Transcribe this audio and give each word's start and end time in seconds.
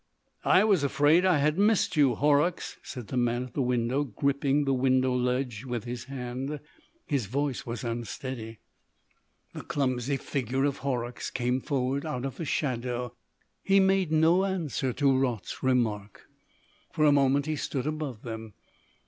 "I 0.45 0.63
was 0.63 0.83
afraid 0.83 1.25
I 1.25 1.37
had 1.37 1.59
missed 1.59 1.95
you, 1.95 2.15
Horrocks," 2.15 2.77
said 2.81 3.09
the 3.09 3.17
man 3.17 3.43
at 3.43 3.53
the 3.53 3.61
window, 3.61 4.03
gripping 4.03 4.65
the 4.65 4.73
window 4.73 5.13
ledge 5.15 5.63
with 5.63 5.83
his 5.83 6.05
hand. 6.05 6.59
His 7.05 7.27
voice 7.27 7.67
was 7.67 7.83
unsteady. 7.83 8.61
The 9.53 9.61
clumsy 9.61 10.17
figure 10.17 10.65
of 10.65 10.77
Horrocks 10.77 11.29
came 11.29 11.61
forward 11.61 12.03
out 12.03 12.25
of 12.25 12.37
the 12.37 12.45
shadow. 12.45 13.13
He 13.61 13.79
made 13.79 14.11
no 14.11 14.43
answer 14.43 14.91
to 14.91 15.15
Raut's 15.15 15.61
remark. 15.61 16.25
For 16.91 17.05
a 17.05 17.11
moment 17.11 17.45
he 17.45 17.55
stood 17.55 17.85
above 17.85 18.23
them. 18.23 18.55